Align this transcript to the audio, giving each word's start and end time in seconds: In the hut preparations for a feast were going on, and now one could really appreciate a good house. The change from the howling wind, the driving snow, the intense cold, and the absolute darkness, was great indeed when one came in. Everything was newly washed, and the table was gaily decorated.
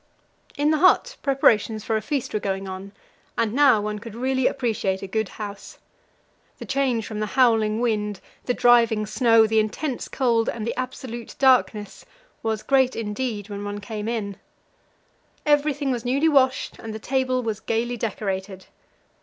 In 0.57 0.71
the 0.71 0.79
hut 0.79 1.15
preparations 1.21 1.83
for 1.83 1.95
a 1.95 2.01
feast 2.01 2.33
were 2.33 2.39
going 2.39 2.67
on, 2.67 2.91
and 3.37 3.53
now 3.53 3.79
one 3.81 3.99
could 3.99 4.15
really 4.15 4.47
appreciate 4.47 5.03
a 5.03 5.07
good 5.07 5.29
house. 5.37 5.77
The 6.57 6.65
change 6.65 7.05
from 7.05 7.19
the 7.19 7.27
howling 7.37 7.79
wind, 7.81 8.19
the 8.45 8.55
driving 8.55 9.05
snow, 9.05 9.45
the 9.45 9.59
intense 9.59 10.07
cold, 10.07 10.49
and 10.49 10.65
the 10.65 10.73
absolute 10.75 11.35
darkness, 11.37 12.03
was 12.41 12.63
great 12.63 12.95
indeed 12.95 13.47
when 13.47 13.63
one 13.63 13.79
came 13.79 14.07
in. 14.07 14.37
Everything 15.45 15.91
was 15.91 16.03
newly 16.03 16.27
washed, 16.29 16.79
and 16.79 16.95
the 16.95 16.97
table 16.97 17.43
was 17.43 17.59
gaily 17.59 17.95
decorated. 17.95 18.65